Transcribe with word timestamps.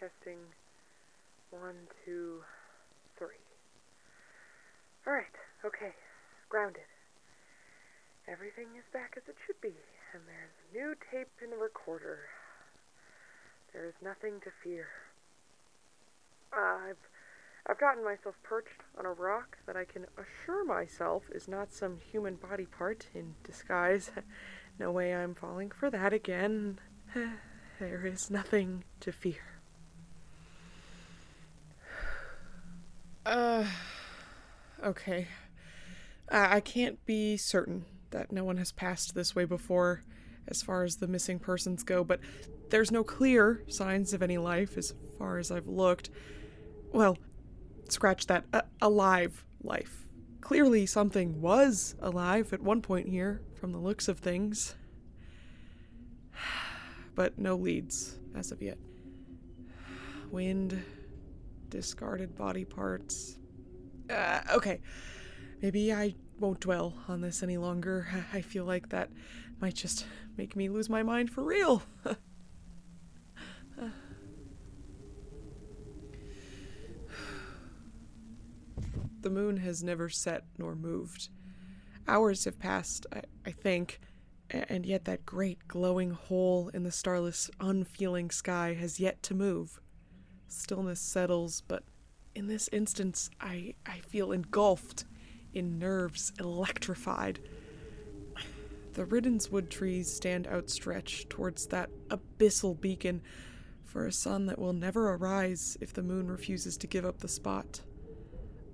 Testing. 0.00 0.40
One, 1.50 1.76
two, 2.06 2.40
three. 3.18 3.44
Alright, 5.06 5.36
okay. 5.62 5.92
Grounded. 6.48 6.88
Everything 8.26 8.68
is 8.78 8.84
back 8.94 9.12
as 9.18 9.28
it 9.28 9.36
should 9.46 9.60
be, 9.60 9.74
and 10.14 10.22
there's 10.24 10.56
new 10.72 10.94
tape 11.12 11.28
in 11.44 11.50
the 11.50 11.56
recorder. 11.56 12.20
There 13.74 13.84
is 13.84 13.94
nothing 14.02 14.40
to 14.44 14.50
fear. 14.64 14.86
I've 16.50 16.96
I've 17.66 17.78
gotten 17.78 18.02
myself 18.02 18.36
perched 18.42 18.80
on 18.98 19.04
a 19.04 19.12
rock 19.12 19.58
that 19.66 19.76
I 19.76 19.84
can 19.84 20.06
assure 20.16 20.64
myself 20.64 21.24
is 21.34 21.46
not 21.46 21.74
some 21.74 21.98
human 22.10 22.36
body 22.36 22.66
part 22.66 23.06
in 23.14 23.34
disguise. 23.44 24.10
No 24.78 24.92
way 24.92 25.14
I'm 25.14 25.34
falling 25.34 25.70
for 25.70 25.90
that 25.90 26.14
again. 26.14 26.78
There 27.78 28.06
is 28.06 28.30
nothing 28.30 28.84
to 29.00 29.12
fear. 29.12 29.49
Okay. 34.82 35.26
I 36.30 36.56
I 36.56 36.60
can't 36.60 37.04
be 37.04 37.36
certain 37.36 37.84
that 38.12 38.32
no 38.32 38.44
one 38.44 38.56
has 38.56 38.72
passed 38.72 39.14
this 39.14 39.34
way 39.34 39.44
before 39.44 40.04
as 40.48 40.62
far 40.62 40.84
as 40.84 40.96
the 40.96 41.06
missing 41.06 41.38
persons 41.38 41.82
go, 41.82 42.02
but 42.02 42.20
there's 42.70 42.90
no 42.90 43.04
clear 43.04 43.62
signs 43.68 44.12
of 44.12 44.22
any 44.22 44.38
life 44.38 44.76
as 44.78 44.94
far 45.18 45.38
as 45.38 45.50
I've 45.50 45.66
looked. 45.66 46.10
Well, 46.92 47.18
scratch 47.88 48.26
that. 48.26 48.44
A- 48.52 48.64
alive 48.80 49.44
life. 49.62 50.06
Clearly, 50.40 50.86
something 50.86 51.40
was 51.40 51.94
alive 52.00 52.52
at 52.52 52.62
one 52.62 52.80
point 52.82 53.08
here, 53.08 53.42
from 53.54 53.72
the 53.72 53.78
looks 53.78 54.08
of 54.08 54.18
things. 54.18 54.74
But 57.16 57.38
no 57.38 57.56
leads 57.56 58.18
as 58.34 58.50
of 58.50 58.62
yet. 58.62 58.78
Wind, 60.30 60.82
discarded 61.68 62.34
body 62.36 62.64
parts. 62.64 63.36
Uh, 64.10 64.40
okay, 64.52 64.80
maybe 65.62 65.92
I 65.92 66.14
won't 66.38 66.60
dwell 66.60 66.94
on 67.06 67.20
this 67.20 67.42
any 67.42 67.58
longer. 67.58 68.08
I 68.32 68.40
feel 68.40 68.64
like 68.64 68.88
that 68.88 69.10
might 69.60 69.74
just 69.74 70.06
make 70.36 70.56
me 70.56 70.68
lose 70.68 70.88
my 70.88 71.02
mind 71.02 71.30
for 71.30 71.44
real. 71.44 71.82
the 79.20 79.30
moon 79.30 79.58
has 79.58 79.84
never 79.84 80.08
set 80.08 80.44
nor 80.58 80.74
moved. 80.74 81.28
Hours 82.08 82.46
have 82.46 82.58
passed, 82.58 83.06
I, 83.12 83.22
I 83.46 83.52
think, 83.52 84.00
and 84.50 84.84
yet 84.84 85.04
that 85.04 85.24
great 85.24 85.68
glowing 85.68 86.10
hole 86.10 86.70
in 86.74 86.82
the 86.82 86.90
starless, 86.90 87.48
unfeeling 87.60 88.30
sky 88.30 88.74
has 88.74 88.98
yet 88.98 89.22
to 89.24 89.34
move. 89.34 89.80
Stillness 90.48 91.00
settles, 91.00 91.62
but 91.68 91.84
in 92.34 92.46
this 92.46 92.68
instance, 92.72 93.30
I, 93.40 93.74
I 93.86 93.98
feel 93.98 94.32
engulfed 94.32 95.04
in 95.52 95.78
nerves 95.78 96.32
electrified. 96.38 97.40
The 98.94 99.04
Riddenswood 99.04 99.70
trees 99.70 100.12
stand 100.12 100.46
outstretched 100.46 101.30
towards 101.30 101.66
that 101.68 101.90
abyssal 102.08 102.80
beacon 102.80 103.22
for 103.84 104.06
a 104.06 104.12
sun 104.12 104.46
that 104.46 104.58
will 104.58 104.72
never 104.72 105.10
arise 105.14 105.76
if 105.80 105.92
the 105.92 106.02
moon 106.02 106.28
refuses 106.28 106.76
to 106.78 106.86
give 106.86 107.04
up 107.04 107.18
the 107.18 107.28
spot. 107.28 107.80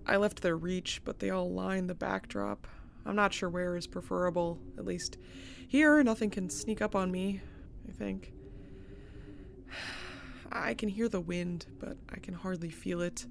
I 0.06 0.16
left 0.16 0.42
their 0.42 0.56
reach, 0.56 1.02
but 1.04 1.18
they 1.18 1.30
all 1.30 1.50
line 1.50 1.86
the 1.86 1.94
backdrop. 1.94 2.66
I'm 3.04 3.16
not 3.16 3.32
sure 3.32 3.48
where 3.48 3.76
is 3.76 3.86
preferable. 3.86 4.58
At 4.78 4.84
least 4.84 5.18
here, 5.68 6.02
nothing 6.02 6.30
can 6.30 6.50
sneak 6.50 6.80
up 6.80 6.94
on 6.94 7.10
me, 7.10 7.40
I 7.88 7.92
think. 7.92 8.32
I 10.50 10.74
can 10.74 10.88
hear 10.88 11.08
the 11.08 11.20
wind, 11.20 11.66
but 11.78 11.96
I 12.08 12.18
can 12.18 12.34
hardly 12.34 12.70
feel 12.70 13.00
it. 13.00 13.26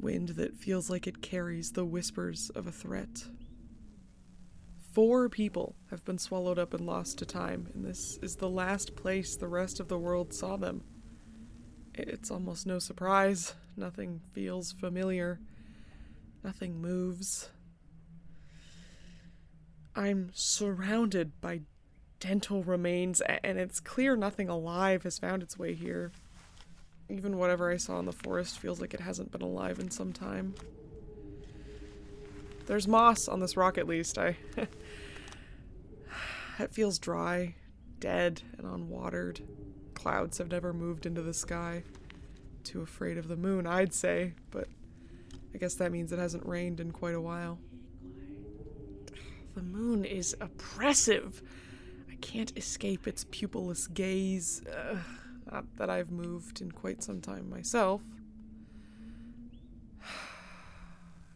Wind 0.00 0.30
that 0.30 0.56
feels 0.56 0.88
like 0.88 1.06
it 1.06 1.22
carries 1.22 1.72
the 1.72 1.84
whispers 1.84 2.50
of 2.50 2.66
a 2.66 2.72
threat. 2.72 3.24
Four 4.92 5.28
people 5.28 5.76
have 5.90 6.04
been 6.04 6.18
swallowed 6.18 6.58
up 6.58 6.74
and 6.74 6.86
lost 6.86 7.18
to 7.18 7.26
time, 7.26 7.68
and 7.74 7.84
this 7.84 8.18
is 8.22 8.36
the 8.36 8.48
last 8.48 8.96
place 8.96 9.36
the 9.36 9.48
rest 9.48 9.80
of 9.80 9.88
the 9.88 9.98
world 9.98 10.32
saw 10.32 10.56
them. 10.56 10.82
It's 11.94 12.30
almost 12.30 12.66
no 12.66 12.78
surprise. 12.78 13.54
Nothing 13.76 14.20
feels 14.32 14.72
familiar. 14.72 15.40
Nothing 16.44 16.80
moves. 16.80 17.50
I'm 19.94 20.30
surrounded 20.32 21.40
by 21.40 21.62
dental 22.20 22.62
remains, 22.62 23.20
and 23.20 23.58
it's 23.58 23.80
clear 23.80 24.16
nothing 24.16 24.48
alive 24.48 25.02
has 25.04 25.18
found 25.18 25.42
its 25.42 25.58
way 25.58 25.74
here. 25.74 26.12
Even 27.08 27.38
whatever 27.38 27.70
I 27.70 27.76
saw 27.76 27.98
in 27.98 28.04
the 28.04 28.12
forest 28.12 28.58
feels 28.58 28.80
like 28.80 28.92
it 28.92 29.00
hasn't 29.00 29.32
been 29.32 29.42
alive 29.42 29.78
in 29.78 29.90
some 29.90 30.12
time. 30.12 30.54
There's 32.66 32.86
moss 32.86 33.28
on 33.28 33.40
this 33.40 33.56
rock, 33.56 33.78
at 33.78 33.88
least. 33.88 34.18
I. 34.18 34.36
it 36.58 36.74
feels 36.74 36.98
dry, 36.98 37.54
dead, 37.98 38.42
and 38.58 38.66
unwatered. 38.66 39.40
Clouds 39.94 40.36
have 40.38 40.50
never 40.50 40.74
moved 40.74 41.06
into 41.06 41.22
the 41.22 41.32
sky. 41.32 41.82
Too 42.64 42.82
afraid 42.82 43.16
of 43.16 43.28
the 43.28 43.36
moon, 43.36 43.66
I'd 43.66 43.94
say, 43.94 44.34
but 44.50 44.68
I 45.54 45.58
guess 45.58 45.76
that 45.76 45.92
means 45.92 46.12
it 46.12 46.18
hasn't 46.18 46.44
rained 46.44 46.78
in 46.80 46.90
quite 46.92 47.14
a 47.14 47.20
while. 47.20 47.58
The 49.54 49.62
moon 49.64 50.04
is 50.04 50.36
oppressive. 50.40 51.42
Can't 52.20 52.56
escape 52.56 53.06
its 53.06 53.24
pupilless 53.24 53.92
gaze. 53.92 54.62
Ugh, 54.66 54.98
not 55.50 55.64
that 55.76 55.90
I've 55.90 56.10
moved 56.10 56.60
in 56.60 56.72
quite 56.72 57.02
some 57.02 57.20
time 57.20 57.48
myself. 57.48 58.02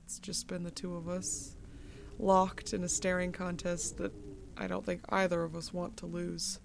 It's 0.04 0.18
just 0.18 0.46
been 0.46 0.62
the 0.62 0.70
two 0.70 0.94
of 0.94 1.08
us, 1.08 1.56
locked 2.18 2.74
in 2.74 2.84
a 2.84 2.88
staring 2.88 3.32
contest 3.32 3.96
that 3.96 4.12
I 4.58 4.66
don't 4.66 4.84
think 4.84 5.00
either 5.08 5.42
of 5.42 5.56
us 5.56 5.72
want 5.72 5.96
to 5.98 6.06
lose. 6.06 6.60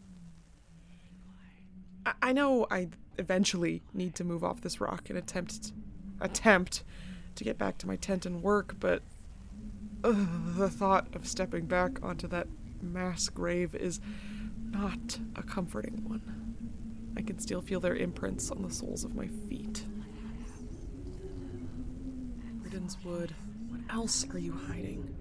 I, 2.05 2.13
I 2.21 2.33
know 2.33 2.67
I 2.69 2.89
eventually 3.17 3.83
need 3.93 4.15
to 4.15 4.25
move 4.25 4.43
off 4.43 4.59
this 4.59 4.81
rock 4.81 5.09
and 5.09 5.17
attempt 5.17 5.71
attempt 6.19 6.83
to 7.35 7.43
get 7.43 7.57
back 7.57 7.77
to 7.77 7.87
my 7.87 7.95
tent 7.95 8.25
and 8.25 8.41
work, 8.41 8.75
but 8.79 9.01
the 10.01 10.69
thought 10.69 11.15
of 11.15 11.27
stepping 11.27 11.65
back 11.65 12.03
onto 12.03 12.27
that 12.27 12.47
mass 12.81 13.29
grave 13.29 13.75
is 13.75 13.99
not 14.69 15.19
a 15.35 15.43
comforting 15.43 16.03
one. 16.07 16.55
I 17.15 17.21
can 17.21 17.39
still 17.39 17.61
feel 17.61 17.79
their 17.79 17.95
imprints 17.95 18.51
on 18.51 18.61
the 18.61 18.69
soles 18.69 19.03
of 19.03 19.15
my 19.15 19.27
feet. 19.49 19.83
Riddenswood, 22.61 23.31
what 23.69 23.81
else 23.89 24.25
are 24.31 24.37
you 24.37 24.51
hiding? 24.51 25.15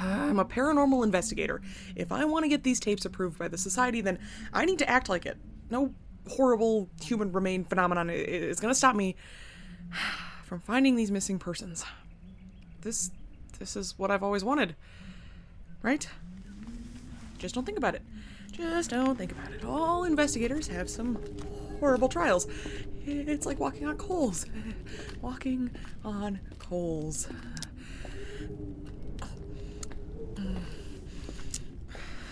I'm 0.00 0.38
a 0.38 0.44
paranormal 0.44 1.04
investigator. 1.04 1.60
If 1.94 2.10
I 2.10 2.24
want 2.24 2.44
to 2.44 2.48
get 2.48 2.62
these 2.62 2.80
tapes 2.80 3.04
approved 3.04 3.38
by 3.38 3.48
the 3.48 3.58
society, 3.58 4.00
then 4.00 4.18
I 4.52 4.64
need 4.64 4.78
to 4.78 4.88
act 4.88 5.08
like 5.08 5.26
it. 5.26 5.36
No 5.68 5.94
horrible 6.28 6.88
human 7.02 7.32
remain 7.32 7.64
phenomenon 7.64 8.08
is 8.08 8.60
going 8.60 8.72
to 8.72 8.78
stop 8.78 8.94
me 8.94 9.16
from 10.44 10.60
finding 10.60 10.96
these 10.96 11.10
missing 11.10 11.38
persons. 11.38 11.84
This 12.80 13.10
this 13.60 13.76
is 13.76 13.96
what 13.96 14.10
I've 14.10 14.24
always 14.24 14.42
wanted. 14.42 14.74
Right? 15.82 16.08
Just 17.38 17.54
don't 17.54 17.64
think 17.64 17.78
about 17.78 17.94
it. 17.94 18.02
Just 18.50 18.90
don't 18.90 19.16
think 19.16 19.30
about 19.30 19.52
it. 19.52 19.64
All 19.64 20.02
investigators 20.04 20.66
have 20.66 20.90
some 20.90 21.18
horrible 21.78 22.08
trials. 22.08 22.48
It's 23.06 23.46
like 23.46 23.60
walking 23.60 23.86
on 23.86 23.96
coals. 23.96 24.46
Walking 25.22 25.70
on 26.04 26.40
coals. 26.58 27.28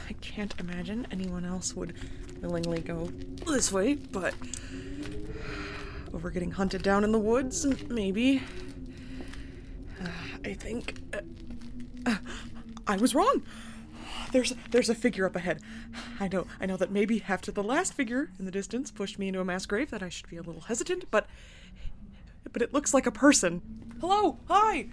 I 0.08 0.12
can't 0.22 0.54
imagine 0.58 1.06
anyone 1.10 1.44
else 1.44 1.74
would 1.76 1.94
willingly 2.40 2.80
go 2.80 3.10
this 3.46 3.70
way, 3.70 3.94
but 3.94 4.34
over 6.14 6.30
getting 6.30 6.50
hunted 6.50 6.82
down 6.82 7.04
in 7.04 7.12
the 7.12 7.18
woods, 7.18 7.66
maybe. 7.88 8.42
I 10.44 10.54
think 10.54 10.98
I 12.88 12.96
was 12.96 13.14
wrong. 13.14 13.42
There's 14.32 14.54
there's 14.70 14.88
a 14.88 14.94
figure 14.94 15.26
up 15.26 15.36
ahead. 15.36 15.60
I 16.18 16.28
know 16.28 16.46
I 16.60 16.66
know 16.66 16.76
that 16.78 16.90
maybe 16.90 17.22
after 17.28 17.52
the 17.52 17.62
last 17.62 17.92
figure 17.92 18.30
in 18.38 18.46
the 18.46 18.50
distance 18.50 18.90
pushed 18.90 19.18
me 19.18 19.28
into 19.28 19.40
a 19.40 19.44
mass 19.44 19.66
grave 19.66 19.90
that 19.90 20.02
I 20.02 20.08
should 20.08 20.28
be 20.28 20.38
a 20.38 20.42
little 20.42 20.62
hesitant, 20.62 21.04
but 21.10 21.26
but 22.50 22.62
it 22.62 22.72
looks 22.72 22.94
like 22.94 23.06
a 23.06 23.12
person. 23.12 23.60
Hello, 24.00 24.38
hi. 24.48 24.86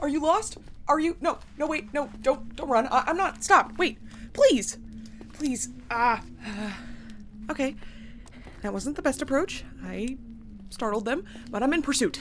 Are 0.00 0.08
you 0.08 0.20
lost? 0.20 0.58
Are 0.88 1.00
you? 1.00 1.16
No, 1.20 1.38
no, 1.56 1.66
wait, 1.66 1.92
no, 1.94 2.10
don't 2.20 2.54
don't 2.54 2.68
run. 2.68 2.86
I, 2.88 3.04
I'm 3.06 3.16
not. 3.16 3.42
Stop. 3.42 3.78
Wait, 3.78 3.98
please, 4.34 4.78
please. 5.32 5.70
Ah. 5.90 6.22
okay, 7.50 7.76
that 8.60 8.72
wasn't 8.72 8.96
the 8.96 9.02
best 9.02 9.22
approach. 9.22 9.64
I 9.82 10.18
startled 10.70 11.06
them, 11.06 11.24
but 11.50 11.62
I'm 11.62 11.72
in 11.72 11.82
pursuit. 11.82 12.20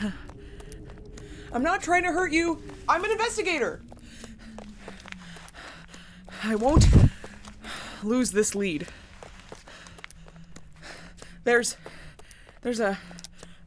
I'm 1.52 1.62
not 1.62 1.82
trying 1.82 2.02
to 2.02 2.10
hurt 2.10 2.32
you. 2.32 2.60
I'm 2.88 3.04
an 3.04 3.12
investigator. 3.12 3.80
I 6.46 6.56
won't 6.56 6.86
lose 8.02 8.32
this 8.32 8.54
lead. 8.54 8.86
There's 11.44 11.76
there's 12.60 12.80
a 12.80 12.98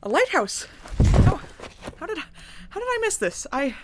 a 0.04 0.10
lighthouse. 0.10 0.68
How, 1.12 1.40
how 1.98 2.06
did 2.06 2.20
how 2.70 2.80
did 2.80 2.86
I 2.88 3.00
miss 3.02 3.18
this? 3.18 3.48
I 3.52 3.76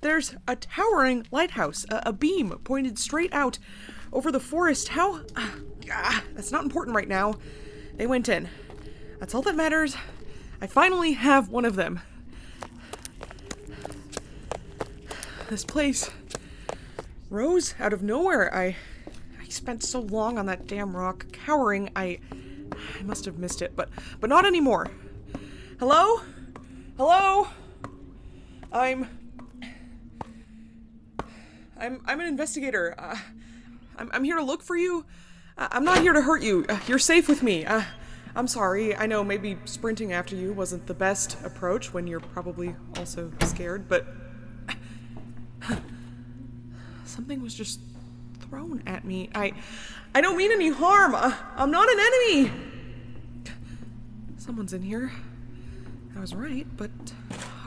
there's 0.00 0.34
a 0.46 0.56
towering 0.56 1.26
lighthouse, 1.30 1.84
a, 1.90 2.02
a 2.06 2.12
beam 2.12 2.50
pointed 2.64 2.98
straight 2.98 3.32
out 3.34 3.58
over 4.14 4.32
the 4.32 4.40
forest. 4.40 4.88
How? 4.88 5.20
Ah, 5.90 6.24
that's 6.34 6.50
not 6.50 6.64
important 6.64 6.96
right 6.96 7.08
now. 7.08 7.34
They 7.96 8.06
went 8.06 8.30
in. 8.30 8.48
That's 9.18 9.34
all 9.34 9.42
that 9.42 9.56
matters. 9.56 9.94
I 10.60 10.66
finally 10.66 11.12
have 11.12 11.50
one 11.50 11.66
of 11.66 11.76
them. 11.76 12.00
This 15.50 15.64
place 15.64 16.10
rose 17.30 17.74
out 17.78 17.92
of 17.92 18.02
nowhere. 18.02 18.54
I 18.54 18.76
I 19.40 19.48
spent 19.48 19.82
so 19.82 20.00
long 20.00 20.38
on 20.38 20.46
that 20.46 20.66
damn 20.66 20.96
rock, 20.96 21.26
cowering. 21.32 21.90
I 21.94 22.18
I 23.00 23.02
must 23.02 23.24
have 23.24 23.38
missed 23.38 23.62
it, 23.62 23.74
but 23.76 23.88
but 24.20 24.30
not 24.30 24.46
anymore. 24.46 24.90
Hello? 25.78 26.20
Hello? 26.96 27.48
I'm 28.72 29.08
I'm 31.76 32.02
I'm 32.06 32.20
an 32.20 32.26
investigator. 32.26 32.94
Uh, 32.98 33.16
I'm 33.96 34.10
I'm 34.12 34.24
here 34.24 34.36
to 34.36 34.44
look 34.44 34.62
for 34.62 34.76
you. 34.76 35.04
Uh, 35.56 35.68
I'm 35.70 35.84
not 35.84 36.00
here 36.00 36.12
to 36.12 36.22
hurt 36.22 36.42
you. 36.42 36.64
Uh, 36.68 36.78
you're 36.86 36.98
safe 36.98 37.28
with 37.28 37.42
me. 37.42 37.64
Uh, 37.64 37.82
I'm 38.34 38.46
sorry. 38.46 38.94
I 38.94 39.06
know 39.06 39.24
maybe 39.24 39.58
sprinting 39.64 40.12
after 40.12 40.36
you 40.36 40.52
wasn't 40.52 40.86
the 40.86 40.94
best 40.94 41.36
approach 41.44 41.92
when 41.92 42.06
you're 42.06 42.20
probably 42.20 42.76
also 42.96 43.32
scared, 43.44 43.88
but 43.88 44.06
something 47.08 47.42
was 47.42 47.54
just 47.54 47.80
thrown 48.40 48.82
at 48.86 49.04
me. 49.04 49.30
I 49.34 49.52
I 50.14 50.20
don't 50.20 50.36
mean 50.36 50.52
any 50.52 50.70
harm. 50.70 51.14
Uh, 51.14 51.34
I'm 51.56 51.70
not 51.70 51.88
an 51.88 51.98
enemy. 51.98 52.52
Someone's 54.36 54.72
in 54.72 54.82
here. 54.82 55.12
I 56.16 56.20
was 56.20 56.34
right, 56.34 56.66
but 56.76 56.90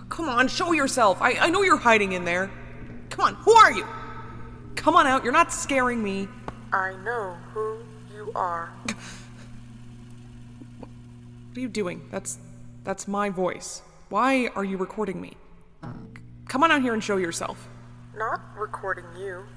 come 0.09 0.27
on, 0.29 0.47
show 0.47 0.71
yourself. 0.71 1.21
I 1.21 1.33
I 1.33 1.49
know 1.49 1.63
you're 1.63 1.77
hiding 1.77 2.13
in 2.13 2.25
there. 2.25 2.51
Come 3.09 3.25
on, 3.25 3.35
who 3.35 3.51
are 3.51 3.71
you? 3.71 3.85
Come 4.75 4.95
on 4.95 5.05
out. 5.05 5.23
You're 5.23 5.33
not 5.33 5.51
scaring 5.51 6.01
me. 6.01 6.27
I 6.73 6.93
know 7.03 7.35
who 7.53 7.77
you 8.13 8.31
are. 8.35 8.69
What 11.51 11.57
are 11.57 11.61
you 11.63 11.67
doing? 11.67 12.01
That's 12.11 12.38
that's 12.85 13.09
my 13.09 13.29
voice. 13.29 13.81
Why 14.07 14.47
are 14.55 14.63
you 14.63 14.77
recording 14.77 15.19
me? 15.19 15.35
Come 16.47 16.63
on 16.63 16.71
out 16.71 16.81
here 16.81 16.93
and 16.93 17.03
show 17.03 17.17
yourself. 17.17 17.67
Not 18.21 18.39
recording 18.56 19.06
you. 19.18 19.47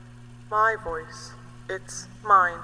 My 0.51 0.77
voice. 0.83 1.33
It's 1.69 2.07
mine. 2.25 2.59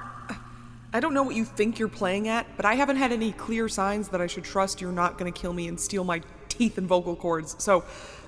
I 0.94 0.98
don't 0.98 1.12
know 1.12 1.22
what 1.22 1.34
you 1.34 1.44
think 1.44 1.78
you're 1.78 1.88
playing 1.90 2.26
at, 2.26 2.46
but 2.56 2.64
I 2.64 2.72
haven't 2.72 2.96
had 2.96 3.12
any 3.12 3.32
clear 3.32 3.68
signs 3.68 4.08
that 4.08 4.18
I 4.22 4.26
should 4.26 4.44
trust 4.44 4.80
you're 4.80 4.92
not 4.92 5.18
going 5.18 5.30
to 5.30 5.38
kill 5.38 5.52
me 5.52 5.68
and 5.68 5.78
steal 5.78 6.02
my 6.02 6.22
teeth 6.48 6.78
and 6.78 6.86
vocal 6.86 7.14
cords. 7.14 7.54
So, 7.62 7.84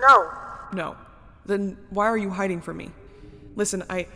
No. 0.06 0.30
no. 0.74 0.96
Then 1.46 1.78
why 1.88 2.08
are 2.08 2.16
you 2.18 2.28
hiding 2.28 2.60
from 2.60 2.76
me? 2.76 2.90
Listen, 3.56 3.84
I 3.88 4.06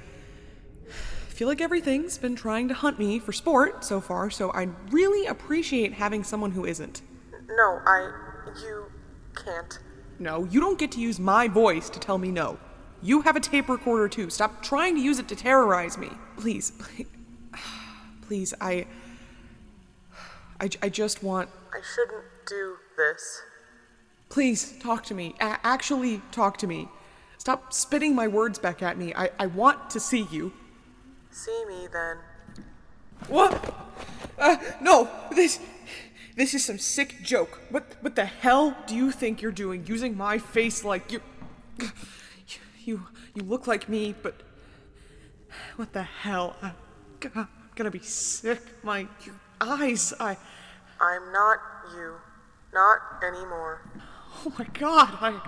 feel 1.29 1.49
like 1.49 1.63
everything's 1.63 2.19
been 2.19 2.37
trying 2.37 2.69
to 2.69 2.75
hunt 2.75 2.99
me 2.99 3.19
for 3.19 3.33
sport 3.33 3.87
so 3.87 4.03
far, 4.03 4.29
so 4.29 4.53
I'd 4.53 4.93
really 4.93 5.27
appreciate 5.27 5.95
having 5.95 6.25
someone 6.25 6.51
who 6.51 6.67
isn't. 6.67 7.01
No, 7.49 7.81
I. 7.87 8.13
You 8.63 8.85
can't. 9.35 9.79
No, 10.19 10.45
you 10.45 10.61
don't 10.61 10.79
get 10.79 10.93
to 10.93 11.01
use 11.01 11.19
my 11.19 11.49
voice 11.49 11.89
to 11.89 11.99
tell 11.99 12.19
me 12.19 12.31
no. 12.31 12.59
You 13.03 13.23
have 13.23 13.37
a 13.37 13.41
tape 13.41 13.69
recorder 13.69 14.09
too. 14.09 14.31
Stop 14.31 14.63
trying 14.63 14.95
to 14.95 15.01
use 15.01 15.19
it 15.19 15.29
to 15.29 15.37
terrorize 15.37 15.99
me. 15.99 16.11
Please, 16.37 16.71
please, 16.73 17.07
please 18.23 18.55
I, 18.61 18.87
I, 20.61 20.71
I 20.83 20.89
just 20.89 21.23
want. 21.23 21.49
I 21.73 21.81
shouldn't 21.95 22.25
do 22.47 22.77
this. 22.97 23.43
Please 24.29 24.79
talk 24.81 25.05
to 25.05 25.15
me. 25.15 25.35
A- 25.41 25.59
actually, 25.65 26.23
talk 26.33 26.57
to 26.59 26.67
me. 26.67 26.89
Stop 27.39 27.73
spitting 27.73 28.15
my 28.15 28.27
words 28.27 28.59
back 28.59 28.83
at 28.83 28.99
me. 28.99 29.15
I, 29.15 29.31
I 29.39 29.47
want 29.47 29.91
to 29.91 30.01
see 30.01 30.27
you. 30.31 30.53
See 31.31 31.65
me 31.69 31.87
then. 31.93 32.17
What? 33.29 33.75
Uh, 34.39 34.57
no, 34.81 35.09
this, 35.35 35.61
this 36.37 36.55
is 36.55 36.65
some 36.65 36.79
sick 36.79 37.23
joke. 37.23 37.61
What, 37.71 37.85
what 38.01 38.17
the 38.17 38.25
hell 38.25 38.77
do 38.87 38.95
you 38.95 39.11
think 39.11 39.43
you're 39.43 39.53
doing, 39.53 39.87
using 39.87 40.17
my 40.17 40.39
face 40.39 40.85
like 40.85 41.13
you, 41.13 41.21
you, 42.87 43.07
you 43.35 43.43
look 43.43 43.67
like 43.67 43.89
me, 43.89 44.15
but 44.23 44.35
what 45.77 45.93
the 45.93 46.03
hell? 46.03 46.57
I'm 46.63 47.49
gonna 47.75 47.91
be 47.91 48.01
sick. 48.01 48.61
My 48.83 49.07
eyes, 49.61 50.13
I, 50.21 50.37
I'm 51.01 51.33
not 51.33 51.59
you. 51.95 52.15
Not 52.73 52.99
anymore. 53.27 53.83
oh 54.45 54.53
my 54.59 54.67
god, 54.75 55.17
I, 55.21 55.41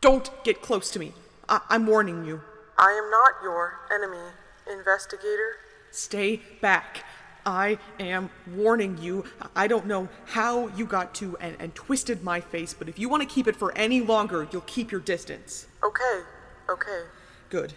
don't 0.00 0.30
get 0.44 0.60
close 0.60 0.90
to 0.92 0.98
me. 0.98 1.12
I, 1.48 1.60
I'm 1.68 1.86
warning 1.86 2.24
you. 2.24 2.42
I 2.78 2.92
am 2.92 3.10
not 3.10 3.42
your 3.42 3.80
enemy, 3.92 4.32
investigator. 4.70 5.56
Stay 5.90 6.42
back. 6.60 7.04
I 7.46 7.78
am 8.00 8.28
warning 8.54 8.98
you. 9.00 9.24
I 9.54 9.68
don't 9.68 9.86
know 9.86 10.08
how 10.26 10.66
you 10.76 10.84
got 10.84 11.14
to 11.16 11.36
and, 11.38 11.56
and 11.60 11.74
twisted 11.74 12.24
my 12.24 12.40
face, 12.40 12.74
but 12.74 12.88
if 12.88 12.98
you 12.98 13.08
want 13.08 13.22
to 13.22 13.28
keep 13.28 13.46
it 13.46 13.54
for 13.54 13.72
any 13.78 14.00
longer, 14.00 14.48
you'll 14.50 14.62
keep 14.62 14.90
your 14.90 15.00
distance. 15.00 15.68
Okay, 15.82 16.22
okay. 16.68 17.02
Good. 17.50 17.74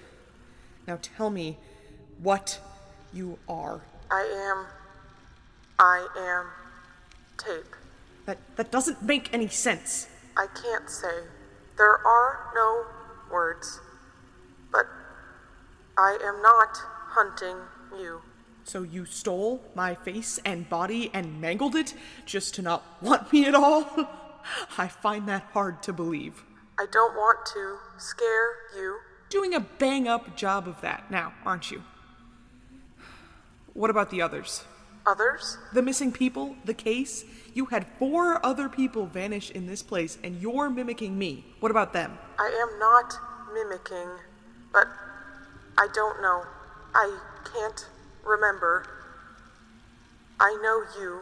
Now 0.88 1.00
tell 1.02 1.30
me 1.30 1.58
what 2.22 2.60
you 3.14 3.38
are. 3.48 3.82
I 4.12 4.22
am. 4.52 4.66
I 5.78 6.08
am. 6.18 6.46
Tape. 7.38 7.76
That 8.26 8.38
that 8.56 8.72
doesn't 8.72 9.02
make 9.02 9.34
any 9.34 9.48
sense. 9.48 10.08
I 10.38 10.48
can't 10.48 10.90
say. 10.90 11.24
There 11.78 12.06
are 12.06 12.52
no 12.54 12.86
words. 13.32 13.80
But 14.72 14.86
I 15.98 16.18
am 16.24 16.42
not 16.42 16.78
hunting 17.10 17.58
you. 17.98 18.22
So 18.64 18.84
you 18.84 19.06
stole 19.06 19.64
my 19.74 19.96
face 19.96 20.40
and 20.46 20.70
body 20.70 21.10
and 21.14 21.42
mangled 21.42 21.76
it 21.76 21.94
just 22.26 22.54
to 22.56 22.62
not 22.62 22.84
want 23.02 23.32
me 23.34 23.46
at 23.46 23.56
all? 23.56 23.86
I 24.78 24.88
find 24.88 25.28
that 25.28 25.44
hard 25.54 25.82
to 25.84 25.94
believe. 25.94 26.44
I 26.80 26.86
don't 26.86 27.14
want 27.14 27.46
to 27.48 27.78
scare 27.98 28.54
you. 28.74 29.00
Doing 29.30 29.54
a 29.54 29.60
bang 29.60 30.08
up 30.08 30.38
job 30.38 30.66
of 30.66 30.80
that 30.80 31.12
now, 31.12 31.34
aren't 31.46 31.72
you? 31.72 31.84
What 33.74 33.90
about 33.90 34.10
the 34.12 34.22
others? 34.22 34.64
Others? 35.06 35.58
The 35.74 35.82
missing 35.82 36.14
people, 36.14 36.56
the 36.64 36.74
case? 36.74 37.26
You 37.54 37.66
had 37.66 37.86
four 38.00 38.44
other 38.46 38.70
people 38.70 39.06
vanish 39.08 39.52
in 39.52 39.68
this 39.68 39.84
place, 39.84 40.18
and 40.24 40.42
you're 40.42 40.70
mimicking 40.70 41.18
me. 41.18 41.44
What 41.60 41.70
about 41.70 41.92
them? 41.92 42.18
I 42.38 42.48
am 42.48 42.80
not 42.80 43.14
mimicking, 43.54 44.10
but 44.72 44.88
I 45.78 45.88
don't 45.94 46.22
know. 46.22 46.44
I 46.96 47.20
can't 47.44 47.90
remember. 48.26 48.86
I 50.40 50.58
know 50.64 51.02
you. 51.02 51.22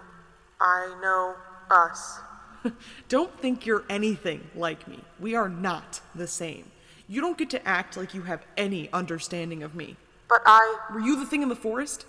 I 0.62 0.96
know 1.02 1.36
us. 1.72 2.20
Don't 3.10 3.40
think 3.40 3.66
you're 3.66 3.84
anything 3.90 4.50
like 4.56 4.88
me. 4.88 5.00
We 5.20 5.36
are 5.36 5.50
not 5.50 6.02
the 6.16 6.28
same. 6.28 6.72
You 7.08 7.22
don't 7.22 7.38
get 7.38 7.50
to 7.52 7.66
act 7.66 7.96
like 7.96 8.14
you 8.14 8.24
have 8.24 8.46
any 8.58 8.92
understanding 8.92 9.64
of 9.64 9.76
me. 9.76 9.96
But 10.28 10.42
I. 10.46 10.80
Were 10.94 11.00
you 11.00 11.18
the 11.18 11.26
thing 11.26 11.42
in 11.42 11.48
the 11.48 11.56
forest? 11.56 12.06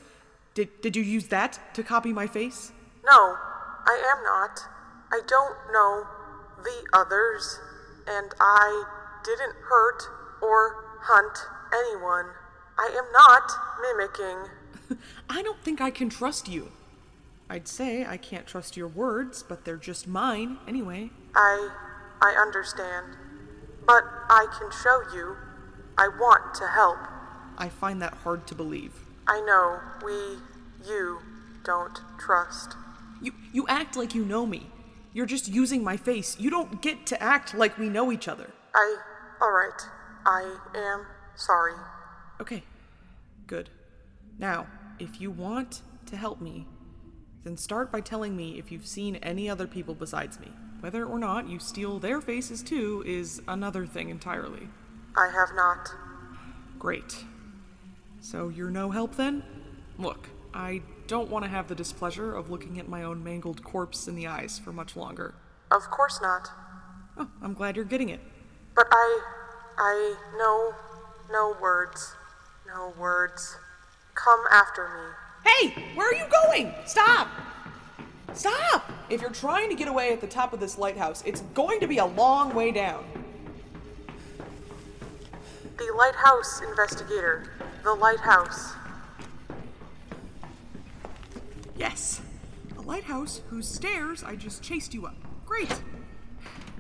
Did, 0.54 0.80
did 0.80 0.96
you 0.96 1.02
use 1.02 1.28
that 1.28 1.60
to 1.74 1.84
copy 1.84 2.12
my 2.12 2.26
face? 2.26 2.72
No, 3.04 3.36
I 3.86 4.16
am 4.16 4.24
not. 4.24 4.60
I 5.12 5.20
don't 5.28 5.56
know 5.72 6.04
the 6.64 6.84
others, 6.92 7.60
and 8.08 8.34
I 8.40 8.84
didn't 9.24 9.54
hurt 9.68 10.02
or 10.42 10.84
hunt 11.02 11.38
anyone. 11.72 12.26
I 12.76 12.90
am 12.96 13.12
not 13.12 13.52
mimicking. 13.80 14.98
I 15.30 15.42
don't 15.42 15.62
think 15.62 15.80
I 15.80 15.90
can 15.90 16.10
trust 16.10 16.48
you. 16.48 16.72
I'd 17.50 17.66
say 17.66 18.04
I 18.04 18.16
can't 18.16 18.46
trust 18.46 18.76
your 18.76 18.88
words, 18.88 19.42
but 19.42 19.64
they're 19.64 19.76
just 19.76 20.06
mine 20.06 20.58
anyway. 20.66 21.10
I. 21.34 21.70
I 22.20 22.34
understand. 22.40 23.16
But 23.86 24.04
I 24.28 24.46
can 24.58 24.70
show 24.82 25.00
you. 25.14 25.36
I 25.96 26.08
want 26.08 26.54
to 26.56 26.66
help. 26.66 26.98
I 27.56 27.68
find 27.68 28.02
that 28.02 28.14
hard 28.14 28.46
to 28.48 28.54
believe. 28.54 28.92
I 29.26 29.40
know 29.40 29.80
we. 30.04 30.38
you 30.88 31.20
don't 31.64 31.98
trust. 32.18 32.76
You 33.20 33.32
you 33.52 33.66
act 33.68 33.96
like 33.96 34.14
you 34.14 34.24
know 34.24 34.46
me. 34.46 34.66
You're 35.12 35.26
just 35.26 35.48
using 35.48 35.82
my 35.82 35.96
face. 35.96 36.38
You 36.38 36.50
don't 36.50 36.82
get 36.82 37.06
to 37.06 37.22
act 37.22 37.54
like 37.54 37.78
we 37.78 37.88
know 37.88 38.12
each 38.12 38.28
other. 38.28 38.50
I. 38.74 38.96
Alright. 39.40 39.82
I 40.26 40.58
am 40.74 41.06
sorry. 41.34 41.74
Okay. 42.40 42.62
Good. 43.46 43.70
Now, 44.38 44.66
if 44.98 45.20
you 45.20 45.30
want 45.30 45.82
to 46.06 46.16
help 46.16 46.40
me, 46.40 46.66
then 47.44 47.56
start 47.56 47.90
by 47.90 48.00
telling 48.00 48.36
me 48.36 48.58
if 48.58 48.70
you've 48.70 48.86
seen 48.86 49.16
any 49.16 49.48
other 49.48 49.66
people 49.66 49.94
besides 49.94 50.38
me. 50.40 50.48
Whether 50.80 51.04
or 51.04 51.18
not 51.18 51.48
you 51.48 51.58
steal 51.58 51.98
their 51.98 52.20
faces 52.20 52.62
too 52.62 53.02
is 53.06 53.42
another 53.48 53.86
thing 53.86 54.10
entirely. 54.10 54.68
I 55.16 55.30
have 55.30 55.54
not. 55.54 55.88
Great. 56.78 57.24
So 58.20 58.48
you're 58.48 58.70
no 58.70 58.90
help 58.90 59.16
then? 59.16 59.42
Look, 59.98 60.28
I 60.54 60.82
don't 61.06 61.30
want 61.30 61.44
to 61.44 61.50
have 61.50 61.68
the 61.68 61.74
displeasure 61.74 62.34
of 62.34 62.50
looking 62.50 62.78
at 62.78 62.88
my 62.88 63.02
own 63.02 63.24
mangled 63.24 63.64
corpse 63.64 64.06
in 64.06 64.14
the 64.14 64.26
eyes 64.26 64.58
for 64.58 64.72
much 64.72 64.96
longer. 64.96 65.34
Of 65.70 65.82
course 65.90 66.20
not. 66.22 66.48
Oh, 67.16 67.28
I'm 67.42 67.54
glad 67.54 67.76
you're 67.76 67.84
getting 67.84 68.10
it. 68.10 68.20
But 68.74 68.86
I. 68.90 69.20
I. 69.76 70.14
No. 70.36 70.74
No 71.30 71.56
words. 71.60 72.14
No 72.66 72.92
words. 72.98 73.56
Come 74.14 74.44
after 74.50 74.84
me. 74.88 75.27
Hey, 75.44 75.74
where 75.94 76.08
are 76.10 76.14
you 76.14 76.26
going? 76.44 76.74
Stop! 76.86 77.28
Stop! 78.34 78.90
If 79.08 79.20
you're 79.20 79.30
trying 79.30 79.68
to 79.70 79.74
get 79.74 79.88
away 79.88 80.12
at 80.12 80.20
the 80.20 80.26
top 80.26 80.52
of 80.52 80.60
this 80.60 80.78
lighthouse, 80.78 81.22
it's 81.24 81.40
going 81.54 81.80
to 81.80 81.86
be 81.86 81.98
a 81.98 82.06
long 82.06 82.54
way 82.54 82.70
down. 82.70 83.04
The 85.76 85.92
lighthouse 85.96 86.60
investigator. 86.60 87.50
The 87.84 87.94
lighthouse. 87.94 88.74
Yes, 91.76 92.20
a 92.76 92.82
lighthouse 92.82 93.40
whose 93.48 93.68
stairs 93.68 94.24
I 94.24 94.34
just 94.34 94.62
chased 94.62 94.92
you 94.92 95.06
up. 95.06 95.16
Great. 95.46 95.80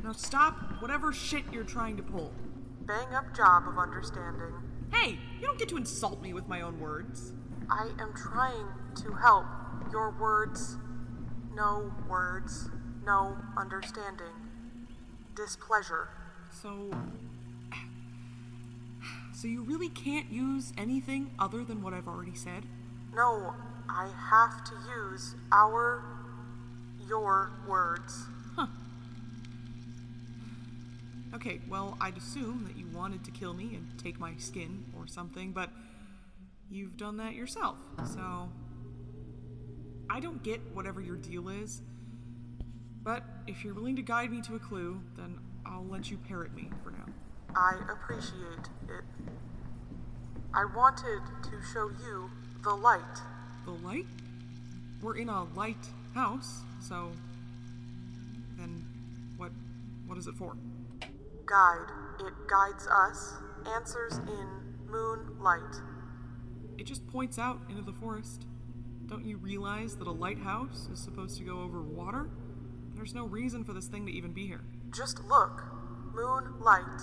Now 0.02 0.12
stop 0.12 0.54
whatever 0.80 1.12
shit 1.12 1.44
you're 1.52 1.64
trying 1.64 1.96
to 1.96 2.02
pull. 2.02 2.32
Bang 2.82 3.14
up 3.14 3.34
job 3.36 3.68
of 3.68 3.78
understanding. 3.78 4.52
Hey, 4.92 5.18
you 5.40 5.46
don't 5.46 5.58
get 5.58 5.68
to 5.68 5.76
insult 5.76 6.20
me 6.20 6.32
with 6.32 6.48
my 6.48 6.62
own 6.62 6.80
words. 6.80 7.32
I 7.70 7.90
am 8.00 8.12
trying 8.14 8.66
to 9.02 9.12
help. 9.12 9.46
Your 9.92 10.10
words. 10.10 10.76
No 11.54 11.92
words. 12.08 12.68
No 13.04 13.36
understanding. 13.56 14.34
Displeasure. 15.34 16.08
So. 16.52 16.90
So 19.34 19.46
you 19.46 19.62
really 19.62 19.88
can't 19.88 20.30
use 20.30 20.72
anything 20.76 21.30
other 21.38 21.62
than 21.62 21.82
what 21.82 21.94
I've 21.94 22.08
already 22.08 22.34
said? 22.34 22.64
No, 23.14 23.54
I 23.88 24.10
have 24.30 24.64
to 24.64 24.74
use 24.96 25.34
our. 25.52 26.02
your 27.08 27.50
words. 27.66 28.24
Huh. 28.56 28.66
Okay, 31.34 31.60
well, 31.68 31.96
I'd 32.00 32.16
assume 32.16 32.64
that 32.66 32.76
you 32.76 32.86
wanted 32.92 33.24
to 33.24 33.30
kill 33.30 33.54
me 33.54 33.74
and 33.74 33.86
take 34.02 34.18
my 34.18 34.34
skin 34.38 34.84
or 34.98 35.06
something, 35.06 35.52
but 35.52 35.70
you've 36.70 36.96
done 36.96 37.16
that 37.18 37.34
yourself, 37.34 37.78
so. 38.04 38.48
I 40.10 40.20
don't 40.20 40.42
get 40.42 40.60
whatever 40.72 41.00
your 41.00 41.16
deal 41.16 41.48
is, 41.48 41.82
but 43.02 43.22
if 43.46 43.62
you're 43.62 43.74
willing 43.74 43.96
to 43.96 44.02
guide 44.02 44.30
me 44.30 44.40
to 44.42 44.54
a 44.54 44.58
clue, 44.58 45.00
then 45.16 45.38
I'll 45.66 45.84
let 45.84 46.10
you 46.10 46.16
parrot 46.16 46.54
me 46.54 46.70
for 46.82 46.90
now. 46.90 47.04
I 47.54 47.74
appreciate 47.92 48.68
it. 48.88 49.04
I 50.54 50.64
wanted 50.64 51.20
to 51.44 51.62
show 51.72 51.90
you 52.02 52.30
the 52.62 52.74
light. 52.74 53.02
The 53.64 53.72
light? 53.72 54.06
We're 55.02 55.16
in 55.16 55.28
a 55.28 55.44
light 55.54 55.76
house, 56.14 56.62
so. 56.80 57.10
Then 58.56 58.84
what. 59.36 59.52
what 60.06 60.18
is 60.18 60.26
it 60.26 60.34
for? 60.34 60.56
Guide. 61.46 61.86
It 62.20 62.32
guides 62.48 62.86
us. 62.88 63.34
Answers 63.76 64.18
in 64.18 64.48
moonlight. 64.90 65.76
It 66.78 66.86
just 66.86 67.06
points 67.08 67.38
out 67.38 67.60
into 67.68 67.82
the 67.82 67.92
forest. 67.92 68.46
Don't 69.06 69.26
you 69.26 69.36
realize 69.36 69.96
that 69.96 70.06
a 70.06 70.12
lighthouse 70.12 70.88
is 70.92 71.00
supposed 71.00 71.36
to 71.38 71.44
go 71.44 71.60
over 71.60 71.82
water? 71.82 72.30
There's 72.94 73.14
no 73.14 73.24
reason 73.24 73.64
for 73.64 73.72
this 73.72 73.86
thing 73.86 74.06
to 74.06 74.12
even 74.12 74.32
be 74.32 74.46
here. 74.46 74.62
Just 74.94 75.24
look. 75.24 75.64
Moonlight. 76.14 77.00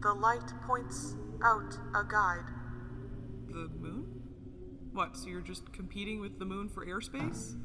The 0.00 0.12
light 0.14 0.52
points 0.66 1.14
out 1.44 1.74
a 1.94 2.04
guide. 2.04 2.46
The 3.48 3.68
moon? 3.78 4.06
What, 4.92 5.16
so 5.16 5.28
you're 5.28 5.40
just 5.40 5.72
competing 5.72 6.20
with 6.20 6.38
the 6.38 6.44
moon 6.44 6.68
for 6.68 6.84
airspace? 6.86 7.56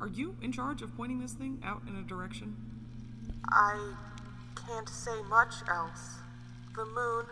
Are 0.00 0.08
you 0.08 0.36
in 0.42 0.52
charge 0.52 0.82
of 0.82 0.96
pointing 0.96 1.20
this 1.20 1.32
thing 1.32 1.60
out 1.64 1.82
in 1.88 1.96
a 1.96 2.02
direction? 2.02 2.56
I 3.44 3.94
can't 4.66 4.88
say 4.88 5.22
much 5.28 5.54
else. 5.68 6.18
The 6.76 6.84
moon, 6.84 7.26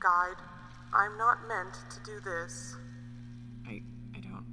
guide. 0.00 0.36
I'm 0.94 1.16
not 1.18 1.38
meant 1.48 1.74
to 1.90 2.00
do 2.04 2.20
this. 2.20 2.76
I. 3.66 3.82
I 4.16 4.20
don't. 4.20 4.44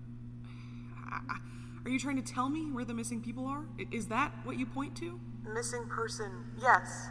I, 1.11 1.19
I, 1.29 1.37
are 1.85 1.89
you 1.89 1.99
trying 1.99 2.21
to 2.21 2.21
tell 2.33 2.49
me 2.49 2.71
where 2.71 2.83
the 2.85 2.93
missing 2.93 3.21
people 3.21 3.45
are? 3.47 3.63
Is 3.91 4.07
that 4.07 4.31
what 4.43 4.57
you 4.57 4.65
point 4.65 4.95
to? 4.97 5.19
Missing 5.53 5.85
person, 5.87 6.31
yes. 6.59 7.07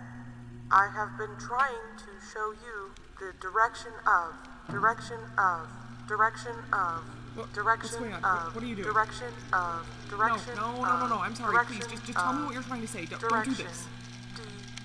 I 0.72 0.88
have 0.92 1.16
been 1.16 1.36
trying 1.38 1.86
to 1.98 2.26
show 2.32 2.52
you 2.52 2.90
the 3.20 3.32
direction 3.40 3.92
of, 4.06 4.34
direction 4.68 5.18
of, 5.38 5.68
direction 6.08 6.52
of, 6.72 7.04
What- 7.36 7.52
direction 7.52 7.90
what's 7.90 7.96
going 7.96 8.12
on? 8.14 8.24
of, 8.24 8.44
What- 8.46 8.54
what 8.56 8.64
are 8.64 8.66
you 8.66 8.74
doing? 8.74 8.88
direction 8.88 9.28
of, 9.52 9.86
No, 10.10 10.16
direction 10.16 10.54
no, 10.56 10.82
no, 10.82 10.98
no, 10.98 11.06
no. 11.06 11.18
I'm 11.20 11.34
sorry. 11.36 11.64
Please, 11.66 11.86
just, 11.86 12.04
just 12.04 12.18
tell 12.18 12.32
me 12.32 12.44
what 12.44 12.54
you're 12.54 12.62
trying 12.64 12.80
to 12.82 12.88
say. 12.88 13.06
Don't, 13.06 13.20
don't 13.20 13.44
do 13.44 13.54
this. 13.54 13.86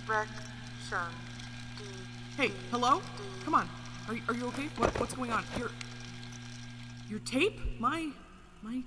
Direction. 0.05 1.09
D. 1.77 1.83
Hey, 2.37 2.51
hello? 2.71 3.01
D. 3.17 3.23
Come 3.45 3.55
on. 3.55 3.69
Are 4.09 4.15
you, 4.15 4.21
are 4.27 4.33
you 4.33 4.47
okay? 4.47 4.67
What, 4.77 4.99
what's 4.99 5.13
going 5.13 5.31
on? 5.31 5.43
Your 5.55 5.69
your 7.07 7.19
tape? 7.19 7.59
My 7.79 8.09
my 8.63 8.81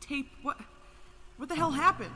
tape. 0.00 0.30
What 0.42 0.58
what 1.38 1.48
the 1.48 1.56
hell 1.56 1.70
happened? 1.70 2.10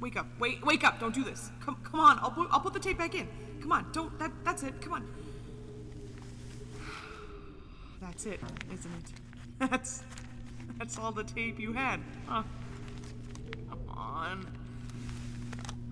Wake 0.00 0.16
up. 0.16 0.26
Wait, 0.38 0.64
wake 0.64 0.84
up. 0.84 1.00
Don't 1.00 1.12
do 1.12 1.24
this. 1.24 1.50
Come 1.60 1.76
come 1.82 1.98
on. 1.98 2.20
I'll 2.20 2.30
put 2.30 2.46
I'll 2.52 2.60
put 2.60 2.72
the 2.72 2.78
tape 2.78 2.98
back 2.98 3.16
in. 3.16 3.26
Come 3.60 3.72
on. 3.72 3.90
Don't 3.90 4.16
that 4.20 4.30
that's 4.44 4.62
it. 4.62 4.80
Come 4.80 4.92
on. 4.92 5.08
That's 8.00 8.26
it, 8.26 8.40
isn't 8.72 8.92
it? 8.94 9.12
That's 9.70 10.02
that's 10.78 10.98
all 10.98 11.12
the 11.12 11.24
tape 11.24 11.58
you 11.60 11.72
had. 11.72 12.00
Huh. 12.26 12.44
Come 13.68 13.88
on. 13.88 14.46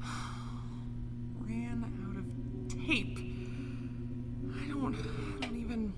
Ran 1.47 1.85
out 1.85 2.17
of 2.17 2.87
tape. 2.87 3.19
I 4.57 4.69
don't 4.69 4.95
I 5.43 5.47
don't 5.47 5.57
even 5.57 5.93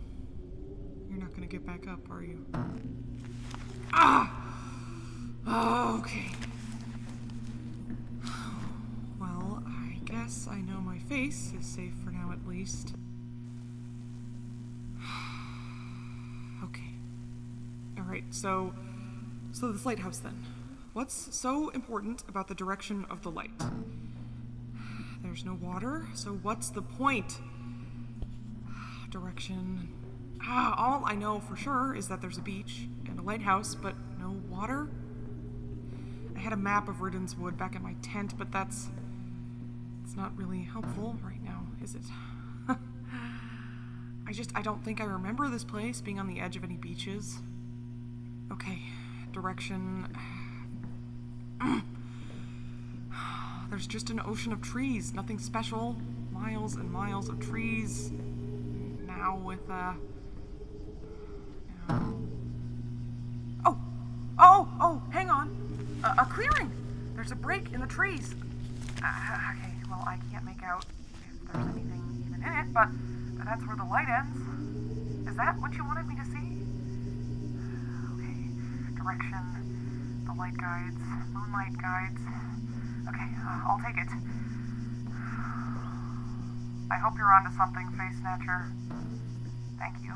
You're 1.09 1.20
not 1.31 1.37
gonna 1.37 1.47
get 1.47 1.65
back 1.65 1.87
up, 1.87 2.11
are 2.11 2.23
you? 2.23 2.45
Ah! 3.93 4.33
Oh, 5.47 5.99
okay. 6.01 6.27
Well, 9.21 9.63
I 9.65 9.99
guess 10.05 10.49
I 10.51 10.61
know 10.61 10.81
my 10.81 10.99
face 10.99 11.53
is 11.59 11.67
safe 11.67 11.93
for 12.05 12.11
now 12.11 12.33
at 12.33 12.47
least. 12.49 12.95
Okay. 16.63 16.93
Alright, 17.99 18.25
so 18.31 18.75
so 19.53 19.73
this 19.73 19.87
lighthouse 19.87 20.19
then. 20.19 20.45
What's 20.93 21.35
so 21.35 21.71
important 21.71 22.23
about 22.29 22.49
the 22.49 22.55
direction 22.55 23.07
of 23.09 23.23
the 23.23 23.31
light? 23.31 23.53
There's 25.23 25.45
no 25.45 25.55
water, 25.55 26.09
so 26.15 26.33
what's 26.43 26.71
the 26.71 26.83
point? 26.83 27.39
Direction. 29.11 29.89
Ah, 30.43 30.75
all 30.77 31.05
I 31.05 31.15
know 31.15 31.41
for 31.41 31.57
sure 31.57 31.95
is 31.95 32.09
that 32.09 32.21
there's 32.21 32.39
a 32.39 32.43
beach 32.43 32.89
and 33.07 33.19
a 33.19 33.23
lighthouse, 33.23 33.75
but 33.75 33.95
no 34.19 34.37
water. 34.49 34.89
I 36.37 36.41
had 36.41 36.53
a 36.53 36.57
map 36.57 36.89
of 36.89 36.97
Riddens 36.97 37.37
Wood 37.37 37.59
back 37.59 37.75
in 37.77 37.83
my 37.83 37.95
tent, 38.03 38.35
but 38.39 38.51
that's. 38.51 38.89
It's 40.05 40.17
not 40.17 40.37
really 40.37 40.63
helpful 40.63 41.17
right 41.23 41.43
now, 41.45 41.67
is 41.83 41.95
it? 41.95 42.03
I 44.27 44.33
just. 44.33 44.51
I 44.55 44.63
don't 44.63 44.83
think 44.85 45.01
I 45.01 45.05
remember 45.05 45.49
this 45.49 45.65
place 45.65 46.01
being 46.01 46.19
on 46.19 46.27
the 46.27 46.41
edge 46.41 46.57
of 46.57 46.65
any 46.65 46.77
beaches. 46.77 47.39
Okay, 48.51 48.81
direction. 49.33 50.09
There's 53.71 53.87
just 53.87 54.11
an 54.11 54.21
ocean 54.25 54.53
of 54.53 54.61
trees, 54.63 55.15
nothing 55.15 55.39
special. 55.39 55.97
Miles 56.33 56.75
and 56.75 56.91
miles 56.91 57.29
of 57.29 57.39
trees. 57.39 58.11
Now 59.07 59.37
with 59.45 59.69
uh 59.69 59.93
now- 59.93 59.97
Oh! 63.65 63.79
Oh! 64.39 64.69
Oh! 64.81 65.03
Hang 65.11 65.31
on! 65.31 65.51
A, 66.05 66.23
a 66.23 66.25
clearing! 66.27 66.71
There's 67.15 67.33
a 67.33 67.37
break 67.37 67.73
in 67.73 67.81
the 67.81 67.87
trees. 67.87 68.35
Uh, 69.03 69.53
okay, 69.53 69.75
well, 69.91 70.05
I 70.07 70.19
can't 70.31 70.45
make 70.45 70.63
out 70.63 70.85
if 71.45 71.53
there's 71.53 71.67
anything 71.67 72.25
even 72.29 72.43
in 72.43 72.59
it, 72.59 72.73
but 72.73 72.89
that's 73.45 73.67
where 73.67 73.77
the 73.77 73.85
light 73.85 74.09
ends. 74.09 75.29
Is 75.29 75.37
that 75.37 75.59
what 75.61 75.75
you 75.75 75.85
wanted 75.85 76.07
me 76.07 76.15
to 76.17 76.25
see? 76.25 76.63
Okay, 78.15 78.49
direction, 78.97 79.43
the 80.27 80.35
light 80.35 80.57
guides, 80.57 81.01
moonlight 81.33 81.77
guides. 81.81 82.21
Okay, 83.09 83.29
uh, 83.45 83.61
I'll 83.67 83.81
take 83.85 83.97
it. 83.99 84.09
I 86.91 86.99
hope 86.99 87.15
you're 87.19 87.33
onto 87.33 87.51
something, 87.57 87.89
Face 87.99 88.19
Snatcher. 88.21 88.73
Thank 89.79 89.97
you. 90.05 90.13